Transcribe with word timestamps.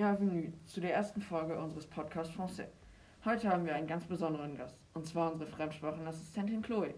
Bienvenue 0.00 0.50
zu 0.64 0.80
der 0.80 0.94
ersten 0.94 1.20
Folge 1.20 1.58
unseres 1.58 1.86
Podcasts 1.86 2.34
Français. 2.34 2.68
Heute 3.26 3.50
haben 3.50 3.66
wir 3.66 3.74
einen 3.74 3.86
ganz 3.86 4.06
besonderen 4.06 4.56
Gast, 4.56 4.78
und 4.94 5.06
zwar 5.06 5.30
unsere 5.30 5.50
Fremdsprachenassistentin 5.50 6.62
Chloe. 6.62 6.94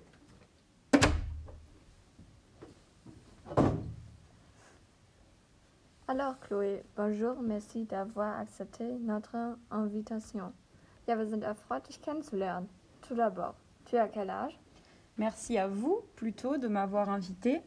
Alors 6.07 6.39
Chloé, 6.47 6.85
bonjour, 6.95 7.43
merci 7.43 7.87
d'avoir 7.87 8.39
accepté 8.39 8.85
notre 9.01 9.57
invitation. 9.71 10.53
Ja, 11.09 11.19
wir 11.19 11.27
sind 11.27 11.43
erfreut, 11.43 11.81
dich 11.89 12.01
kennenzulernen. 12.03 12.69
Tout 13.01 13.17
d'abord, 13.17 13.57
tu 13.85 13.97
as 13.97 14.07
quel 14.07 14.31
âge 14.31 14.57
Merci 15.17 15.59
à 15.59 15.67
vous 15.67 16.05
plutôt 16.15 16.57
de 16.57 16.69
m'avoir 16.69 17.09
invité. 17.09 17.63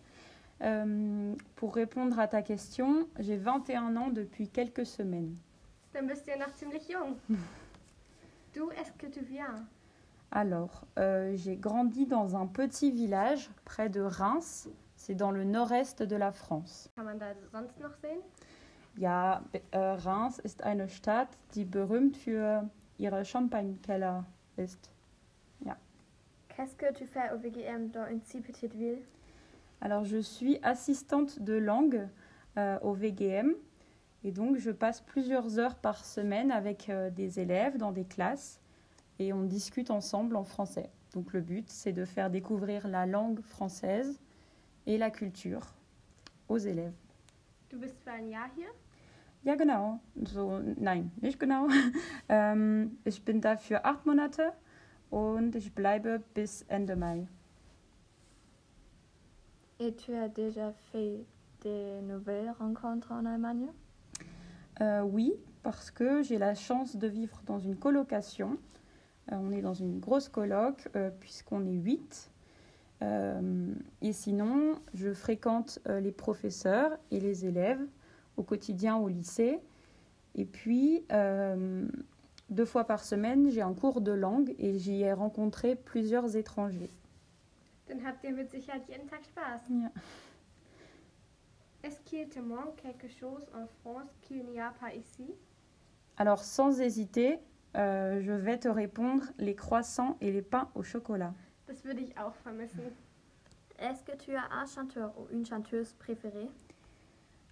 Euh, 0.61 1.35
pour 1.55 1.75
répondre 1.75 2.17
à 2.19 2.27
ta 2.27 2.41
question, 2.41 3.07
j'ai 3.19 3.37
21 3.37 3.95
ans 3.97 4.09
depuis 4.09 4.47
quelques 4.47 4.85
semaines. 4.85 5.35
Dann 5.93 6.07
bist 6.07 6.25
du 6.25 6.31
ja 6.31 6.37
noch 6.37 6.53
ziemlich 6.55 6.89
jung. 6.89 7.15
D'où 8.53 8.69
est-ce 8.71 8.91
que 8.93 9.07
tu 9.07 9.23
viens? 9.23 9.65
Alors, 10.31 10.85
euh, 10.97 11.35
j'ai 11.35 11.55
grandi 11.55 12.05
dans 12.05 12.35
un 12.35 12.47
petit 12.47 12.91
village 12.91 13.49
près 13.63 13.89
de 13.89 14.01
Reims. 14.01 14.69
C'est 14.95 15.15
dans 15.15 15.31
le 15.31 15.43
nord-est 15.43 16.03
de 16.03 16.15
la 16.15 16.31
France. 16.31 16.89
Kann 16.95 17.05
man 17.05 17.19
da 17.19 17.33
sonst 17.51 17.79
noch 17.79 17.93
sehen? 18.01 18.19
Ja, 18.97 19.43
äh, 19.71 19.77
Reims 19.77 20.39
ist 20.39 20.63
eine 20.63 20.89
Stadt, 20.89 21.29
die 21.53 21.65
berühmt 21.65 22.17
für 22.17 22.69
ihre 22.97 23.23
Champagnekeller 23.23 24.25
ist. 24.57 24.89
Qu'est-ce 26.55 26.77
que 26.77 26.93
tu 26.93 27.05
fais 27.05 27.29
au 27.33 27.37
VGM 27.37 27.91
dans 27.91 28.05
une 28.09 28.21
si 28.21 28.39
petite 28.39 28.73
ville? 28.73 29.01
Alors, 29.85 30.03
je 30.03 30.17
suis 30.17 30.57
assistante 30.63 31.43
de 31.43 31.53
langue 31.53 32.07
euh, 32.57 32.79
au 32.81 32.93
VGM 32.93 33.53
et 34.23 34.31
donc 34.31 34.57
je 34.57 34.71
passe 34.71 35.01
plusieurs 35.01 35.59
heures 35.59 35.75
par 35.75 36.05
semaine 36.05 36.49
avec 36.49 36.89
euh, 36.89 37.11
des 37.11 37.39
élèves 37.39 37.77
dans 37.77 37.91
des 37.91 38.03
classes 38.03 38.59
et 39.19 39.31
on 39.31 39.43
discute 39.43 39.91
ensemble 39.91 40.37
en 40.37 40.43
français. 40.43 40.89
Donc, 41.13 41.33
le 41.33 41.41
but, 41.41 41.69
c'est 41.69 41.93
de 41.93 42.03
faire 42.03 42.31
découvrir 42.31 42.87
la 42.87 43.05
langue 43.05 43.41
française 43.41 44.19
et 44.87 44.97
la 44.97 45.11
culture 45.11 45.75
aux 46.49 46.57
élèves. 46.57 46.95
Du 47.69 47.77
bist 47.77 48.01
für 48.03 48.09
ein 48.09 48.27
Jahr 48.27 48.49
hier? 48.55 48.69
Ja, 49.43 49.53
genau. 49.53 49.99
So, 50.23 50.61
nein, 50.79 51.11
nicht 51.21 51.39
genau. 51.39 51.67
ähm, 52.29 52.97
ich 53.05 53.23
bin 53.23 53.39
da 53.39 53.55
für 53.55 53.85
acht 53.85 54.07
Monate 54.07 54.51
und 55.11 55.55
ich 55.55 55.75
bleibe 55.75 56.23
bis 56.33 56.63
Ende 56.69 56.95
Mai. 56.95 57.27
Et 59.79 59.93
tu 59.93 60.15
as 60.15 60.29
déjà 60.29 60.71
fait 60.91 61.25
des 61.61 62.01
nouvelles 62.01 62.53
rencontres 62.57 63.11
en 63.11 63.25
Allemagne? 63.25 63.67
Euh, 64.79 65.01
oui, 65.01 65.33
parce 65.63 65.91
que 65.91 66.23
j'ai 66.23 66.37
la 66.37 66.55
chance 66.55 66.95
de 66.95 67.07
vivre 67.07 67.41
dans 67.45 67.59
une 67.59 67.75
colocation. 67.75 68.57
Euh, 69.31 69.35
on 69.37 69.51
est 69.51 69.61
dans 69.61 69.73
une 69.73 69.99
grosse 69.99 70.29
coloc 70.29 70.87
euh, 70.95 71.09
puisqu'on 71.19 71.65
est 71.65 71.73
huit. 71.73 72.31
Et 74.01 74.13
sinon, 74.13 74.79
je 74.95 75.13
fréquente 75.13 75.77
les 75.85 76.11
professeurs 76.11 76.97
et 77.11 77.19
les 77.19 77.45
élèves 77.45 77.85
au 78.35 78.41
quotidien 78.41 78.97
au 78.97 79.07
lycée. 79.09 79.59
Et 80.33 80.45
puis, 80.45 81.05
deux 82.49 82.65
fois 82.65 82.85
par 82.85 83.03
semaine, 83.03 83.51
j'ai 83.51 83.61
un 83.61 83.75
cours 83.75 84.01
de 84.01 84.11
langue 84.11 84.55
et 84.57 84.79
j'y 84.79 85.03
ai 85.03 85.13
rencontré 85.13 85.75
plusieurs 85.75 86.35
étrangers. 86.35 86.89
Dann 87.87 88.03
habt 88.05 88.23
ihr 88.23 88.31
mit 88.31 88.49
Sicherheit 88.49 88.87
jeden 88.87 89.07
Tag 89.07 89.23
Spaß. 89.25 89.61
Ja. 89.69 89.91
Est-ce 91.83 91.99
qu'il 92.01 92.27
te 92.27 92.39
manque 92.39 92.77
quelque 92.77 93.07
chose 93.07 93.45
en 93.53 93.67
France 93.81 94.09
qu'il 94.21 94.43
n'y 94.45 94.59
a 94.59 94.71
pas 94.79 94.93
ici 94.93 95.35
Alors, 96.17 96.43
sans 96.43 96.81
hésiter, 96.81 97.39
euh, 97.75 98.21
je 98.21 98.31
vais 98.31 98.57
te 98.57 98.67
répondre 98.67 99.23
les 99.37 99.55
croissants 99.55 100.17
et 100.19 100.31
les 100.31 100.41
pains 100.41 100.69
au 100.73 100.81
chocolat. 100.81 101.33
Das 101.67 101.83
würde 101.83 102.01
ich 102.01 102.17
auch 102.17 102.33
vermissen. 102.43 102.91
Est-ce 103.77 104.03
que 104.03 104.15
tu 104.15 104.35
as 104.35 104.49
un 104.51 104.65
chanteur 104.65 105.13
ou 105.19 105.27
une 105.31 105.45
chanteuse 105.45 105.93
préférée? 105.93 106.49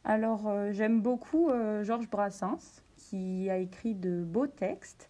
Alors, 0.04 0.48
euh, 0.48 0.72
j'aime 0.72 1.02
beaucoup 1.02 1.50
euh, 1.50 1.84
Georges 1.84 2.10
Brassens, 2.10 2.82
qui 2.98 3.50
a 3.50 3.58
écrit 3.58 3.94
de 3.94 4.24
beaux 4.24 4.48
textes. 4.48 5.10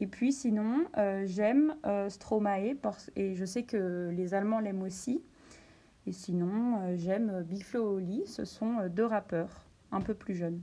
Et 0.00 0.06
puis, 0.06 0.32
sinon, 0.32 0.86
euh, 0.96 1.24
j'aime 1.26 1.76
euh, 1.84 2.08
Stromae, 2.08 2.74
parce, 2.80 3.10
et 3.16 3.34
je 3.34 3.44
sais 3.44 3.64
que 3.64 4.10
les 4.12 4.32
Allemands 4.34 4.60
l'aiment 4.60 4.82
aussi. 4.82 5.22
Et 6.06 6.12
sinon, 6.12 6.80
euh, 6.82 6.96
j'aime 6.96 7.42
Big 7.42 7.64
Flo 7.64 7.98
et 7.98 8.02
Oli. 8.02 8.26
Ce 8.26 8.44
sont 8.44 8.78
euh, 8.78 8.88
deux 8.88 9.04
rappeurs, 9.04 9.66
un 9.90 10.00
peu 10.00 10.14
plus 10.14 10.34
jeunes. 10.34 10.62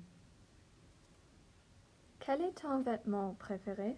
Quel 2.19 2.41
est 2.41 2.62
ton 2.62 2.79
vêtement 2.79 3.35
préféré? 3.38 3.97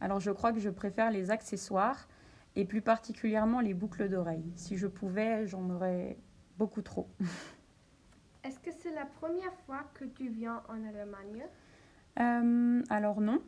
Alors, 0.00 0.20
je 0.20 0.30
crois 0.32 0.52
que 0.52 0.60
je 0.60 0.70
préfère 0.70 1.10
les 1.10 1.30
accessoires, 1.30 2.08
et 2.56 2.64
plus 2.64 2.82
particulièrement 2.82 3.60
les 3.60 3.74
boucles 3.74 4.08
d'oreilles. 4.08 4.52
Si 4.56 4.76
je 4.76 4.86
pouvais, 4.86 5.46
j'en 5.46 5.70
aurais 5.70 6.18
beaucoup 6.58 6.82
trop. 6.82 7.08
Est-ce 8.44 8.58
que 8.58 8.70
c'est 8.80 8.94
la 8.94 9.06
première 9.06 9.54
fois 9.66 9.84
que 9.94 10.04
tu 10.04 10.28
viens 10.28 10.62
en 10.68 10.84
Allemagne? 10.84 11.44
Alors 12.88 13.20
non, 13.20 13.42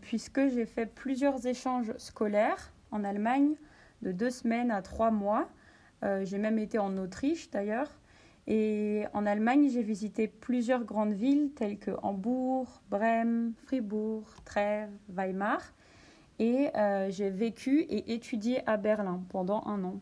puisque 0.00 0.48
j'ai 0.48 0.66
fait 0.66 0.86
plusieurs 0.86 1.46
échanges 1.46 1.92
scolaires 1.98 2.72
en 2.90 3.04
Allemagne 3.04 3.56
de 4.02 4.12
deux 4.12 4.30
semaines 4.30 4.70
à 4.70 4.82
trois 4.82 5.10
mois. 5.10 5.48
Euh, 6.02 6.24
j'ai 6.24 6.38
même 6.38 6.58
été 6.58 6.78
en 6.78 6.96
Autriche 6.96 7.50
d'ailleurs. 7.50 7.90
Et 8.46 9.04
en 9.14 9.24
Allemagne, 9.24 9.70
j'ai 9.70 9.82
visité 9.82 10.28
plusieurs 10.28 10.84
grandes 10.84 11.14
villes 11.14 11.52
telles 11.54 11.78
que 11.78 11.92
Hambourg, 12.02 12.82
Brême, 12.90 13.54
Fribourg, 13.64 14.26
Trèves, 14.44 14.92
Weimar. 15.08 15.62
Et 16.38 16.68
euh, 16.76 17.10
j'ai 17.10 17.30
vécu 17.30 17.80
et 17.80 18.12
étudié 18.12 18.68
à 18.68 18.76
Berlin 18.76 19.22
pendant 19.30 19.64
un 19.66 19.82
an. 19.84 20.00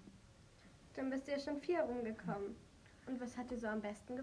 Dann 0.94 1.08
bist 1.08 1.26
du 1.26 1.32
ja 1.32 1.38
schon 1.38 1.54
rumgekommen. 1.54 2.54
Und 3.06 3.20
was 3.20 3.36
hat 3.36 3.50
dir 3.50 3.58
so 3.58 3.66
am 3.66 3.80
besten? 3.80 4.16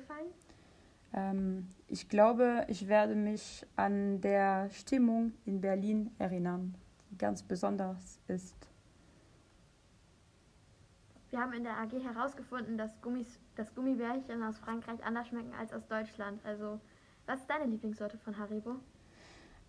Ähm, 1.14 1.68
ich 1.88 2.08
glaube, 2.08 2.66
ich 2.68 2.88
werde 2.88 3.16
mich 3.16 3.66
an 3.76 4.22
der 4.22 4.70
Stimmung 4.70 5.34
in 5.46 5.62
Berlin 5.62 6.12
erinnern, 6.20 6.76
die 7.10 7.18
ganz 7.18 7.42
besonders 7.44 8.20
ist. 8.28 8.56
Wir 11.30 11.40
haben 11.40 11.54
in 11.54 11.64
der 11.64 11.78
AG 11.78 11.92
herausgefunden, 11.92 12.78
dass, 12.78 13.00
Gummis, 13.02 13.40
dass 13.56 13.74
Gummibärchen 13.76 14.42
aus 14.44 14.58
Frankreich 14.58 15.04
anders 15.04 15.28
schmecken 15.28 15.54
als 15.60 15.74
aus 15.74 15.86
Deutschland. 15.88 16.44
Also, 16.44 16.80
was 17.28 17.42
ist 17.42 17.50
deine 17.50 17.66
Lieblingssorte 17.66 18.18
von 18.18 18.38
Haribo? 18.38 18.78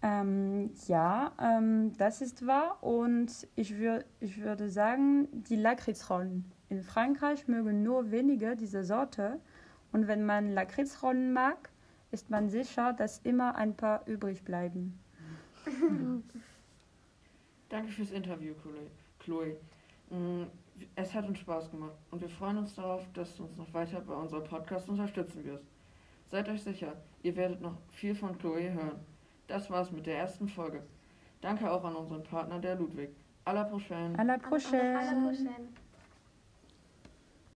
Ähm, 0.03 0.71
ja, 0.87 1.33
ähm, 1.39 1.93
das 1.99 2.23
ist 2.23 2.47
wahr 2.47 2.83
und 2.83 3.47
ich, 3.55 3.77
wür 3.77 4.05
ich 4.21 4.41
würde 4.41 4.71
sagen, 4.71 5.29
die 5.45 5.57
Lakritzrollen. 5.57 6.51
In 6.71 6.83
Frankreich 6.83 7.49
mögen 7.49 7.83
nur 7.83 8.11
wenige 8.11 8.57
diese 8.57 8.83
Sorte 8.83 9.39
und 9.93 10.07
wenn 10.09 10.25
man 10.25 10.53
Lakritzrollen 10.53 11.33
mag, 11.33 11.71
ist 12.11 12.31
man 12.31 12.49
sicher, 12.49 12.93
dass 12.93 13.19
immer 13.21 13.55
ein 13.57 13.77
paar 13.77 14.07
übrig 14.07 14.45
bleiben. 14.45 14.99
Danke 17.69 17.93
fürs 17.93 18.11
Interview, 18.11 18.55
Chloe. 18.55 18.91
Chloe. 19.21 19.57
Mm, 20.11 20.47
Es 20.97 21.13
hat 21.15 21.27
uns 21.29 21.39
Spaß 21.39 21.71
gemacht 21.71 21.95
und 22.11 22.21
wir 22.23 22.29
freuen 22.29 22.57
uns 22.59 22.75
darauf, 22.75 23.07
dass 23.13 23.37
du 23.37 23.45
uns 23.45 23.57
noch 23.57 23.73
weiter 23.75 24.01
bei 24.01 24.15
unserem 24.15 24.45
Podcast 24.45 24.89
unterstützen 24.89 25.45
wirst. 25.45 25.65
Seid 26.31 26.49
euch 26.49 26.63
sicher, 26.63 26.95
ihr 27.23 27.37
werdet 27.37 27.61
noch 27.61 27.77
viel 27.91 28.15
von 28.15 28.37
Chloe 28.39 28.73
hören. 28.73 28.99
Das 29.47 29.69
war's 29.71 29.91
mit 29.93 30.07
der 30.07 30.17
ersten 30.19 30.49
Folge. 30.49 30.83
Danke 31.41 31.71
auch 31.71 31.85
an 31.85 31.97
unseren 31.97 32.23
Partner, 32.23 32.59
der 32.59 32.77
Ludwig. 32.77 33.11
À 33.45 33.53
la 33.53 33.65
prochaine. 33.65 34.17
À 34.17 34.25
la 34.25 34.39
prochaine! 34.39 34.97
À 34.97 35.05
la 35.05 35.21
prochaine. 35.21 35.69